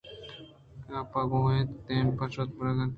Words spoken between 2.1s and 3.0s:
پہ ژیمب ءَ برگ ءَ اِنت اِش